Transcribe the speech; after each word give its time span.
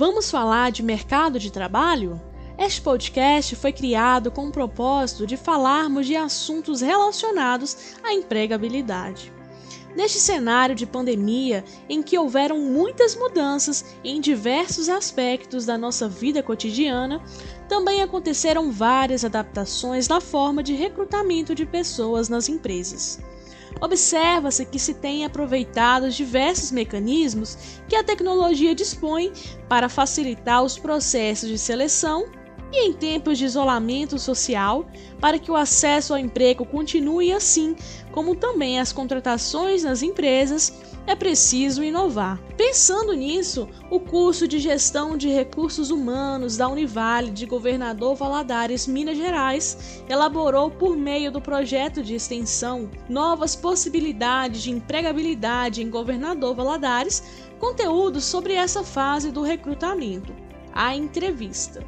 Vamos 0.00 0.30
falar 0.30 0.72
de 0.72 0.82
mercado 0.82 1.38
de 1.38 1.52
trabalho? 1.52 2.18
Este 2.56 2.80
podcast 2.80 3.54
foi 3.54 3.70
criado 3.70 4.30
com 4.30 4.48
o 4.48 4.50
propósito 4.50 5.26
de 5.26 5.36
falarmos 5.36 6.06
de 6.06 6.16
assuntos 6.16 6.80
relacionados 6.80 7.76
à 8.02 8.14
empregabilidade. 8.14 9.30
Neste 9.94 10.18
cenário 10.18 10.74
de 10.74 10.86
pandemia, 10.86 11.62
em 11.86 12.02
que 12.02 12.16
houveram 12.16 12.58
muitas 12.60 13.14
mudanças 13.14 13.94
em 14.02 14.22
diversos 14.22 14.88
aspectos 14.88 15.66
da 15.66 15.76
nossa 15.76 16.08
vida 16.08 16.42
cotidiana, 16.42 17.22
também 17.68 18.00
aconteceram 18.00 18.72
várias 18.72 19.22
adaptações 19.22 20.08
na 20.08 20.18
forma 20.18 20.62
de 20.62 20.72
recrutamento 20.72 21.54
de 21.54 21.66
pessoas 21.66 22.26
nas 22.26 22.48
empresas. 22.48 23.20
Observa-se 23.80 24.64
que 24.64 24.78
se 24.78 24.94
tem 24.94 25.24
aproveitado 25.24 26.10
diversos 26.10 26.70
mecanismos 26.70 27.56
que 27.88 27.96
a 27.96 28.04
tecnologia 28.04 28.74
dispõe 28.74 29.32
para 29.68 29.88
facilitar 29.88 30.62
os 30.62 30.78
processos 30.78 31.48
de 31.48 31.58
seleção 31.58 32.26
e 32.72 32.86
em 32.86 32.92
tempos 32.92 33.38
de 33.38 33.44
isolamento 33.44 34.18
social, 34.18 34.86
para 35.20 35.38
que 35.38 35.50
o 35.50 35.56
acesso 35.56 36.12
ao 36.12 36.18
emprego 36.18 36.64
continue 36.64 37.32
assim, 37.32 37.74
como 38.12 38.36
também 38.36 38.78
as 38.78 38.92
contratações 38.92 39.82
nas 39.82 40.02
empresas, 40.02 40.72
é 41.06 41.14
preciso 41.14 41.82
inovar. 41.82 42.40
Pensando 42.70 43.14
nisso, 43.14 43.68
o 43.90 43.98
curso 43.98 44.46
de 44.46 44.60
Gestão 44.60 45.16
de 45.16 45.28
Recursos 45.28 45.90
Humanos 45.90 46.56
da 46.56 46.68
Univale 46.68 47.32
de 47.32 47.44
Governador 47.44 48.14
Valadares, 48.14 48.86
Minas 48.86 49.16
Gerais, 49.16 50.04
elaborou 50.08 50.70
por 50.70 50.96
meio 50.96 51.32
do 51.32 51.40
projeto 51.40 52.00
de 52.00 52.14
extensão 52.14 52.88
Novas 53.08 53.56
Possibilidades 53.56 54.62
de 54.62 54.70
Empregabilidade 54.70 55.82
em 55.82 55.90
Governador 55.90 56.54
Valadares, 56.54 57.24
conteúdo 57.58 58.20
sobre 58.20 58.54
essa 58.54 58.84
fase 58.84 59.32
do 59.32 59.42
recrutamento. 59.42 60.32
A 60.72 60.94
entrevista. 60.94 61.84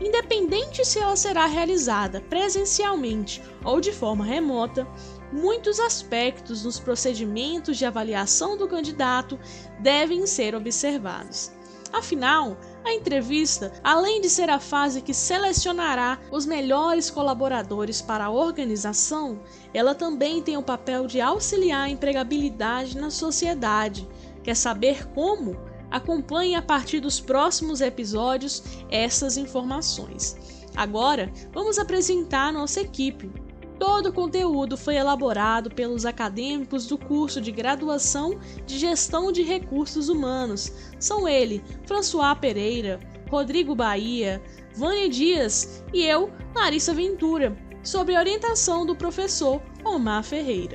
Independente 0.00 0.84
se 0.84 0.98
ela 0.98 1.16
será 1.16 1.46
realizada 1.46 2.20
presencialmente 2.20 3.42
ou 3.64 3.80
de 3.80 3.92
forma 3.92 4.24
remota, 4.24 4.86
muitos 5.32 5.80
aspectos 5.80 6.64
nos 6.64 6.78
procedimentos 6.78 7.76
de 7.76 7.84
avaliação 7.84 8.56
do 8.56 8.68
candidato 8.68 9.38
devem 9.80 10.26
ser 10.26 10.54
observados. 10.54 11.52
Afinal, 11.92 12.56
a 12.84 12.92
entrevista, 12.92 13.72
além 13.82 14.20
de 14.20 14.28
ser 14.28 14.50
a 14.50 14.58
fase 14.58 15.00
que 15.00 15.14
selecionará 15.14 16.18
os 16.30 16.44
melhores 16.44 17.08
colaboradores 17.08 18.02
para 18.02 18.24
a 18.24 18.30
organização, 18.30 19.40
ela 19.72 19.94
também 19.94 20.42
tem 20.42 20.56
o 20.56 20.62
papel 20.62 21.06
de 21.06 21.20
auxiliar 21.20 21.82
a 21.82 21.88
empregabilidade 21.88 22.98
na 22.98 23.10
sociedade. 23.10 24.08
Quer 24.42 24.56
saber 24.56 25.06
como? 25.14 25.56
Acompanhe 25.94 26.56
a 26.56 26.60
partir 26.60 26.98
dos 26.98 27.20
próximos 27.20 27.80
episódios 27.80 28.64
essas 28.90 29.36
informações. 29.36 30.36
Agora, 30.74 31.32
vamos 31.52 31.78
apresentar 31.78 32.52
nossa 32.52 32.80
equipe. 32.80 33.30
Todo 33.78 34.08
o 34.08 34.12
conteúdo 34.12 34.76
foi 34.76 34.96
elaborado 34.96 35.70
pelos 35.70 36.04
acadêmicos 36.04 36.88
do 36.88 36.98
curso 36.98 37.40
de 37.40 37.52
graduação 37.52 38.40
de 38.66 38.76
Gestão 38.76 39.30
de 39.30 39.44
Recursos 39.44 40.08
Humanos. 40.08 40.72
São 40.98 41.28
ele, 41.28 41.62
François 41.86 42.36
Pereira, 42.40 42.98
Rodrigo 43.30 43.76
Bahia, 43.76 44.42
Vânia 44.74 45.08
Dias 45.08 45.84
e 45.92 46.02
eu, 46.02 46.28
Larissa 46.56 46.92
Ventura, 46.92 47.56
sob 47.84 48.18
orientação 48.18 48.84
do 48.84 48.96
professor 48.96 49.62
Omar 49.84 50.24
Ferreira. 50.24 50.72